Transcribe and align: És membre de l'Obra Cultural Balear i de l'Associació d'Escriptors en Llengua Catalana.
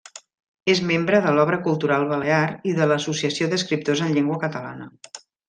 És 0.71 0.79
membre 0.91 1.19
de 1.25 1.33
l'Obra 1.39 1.59
Cultural 1.67 2.05
Balear 2.13 2.41
i 2.71 2.73
de 2.79 2.87
l'Associació 2.93 3.51
d'Escriptors 3.53 4.03
en 4.09 4.17
Llengua 4.19 4.41
Catalana. 4.47 4.91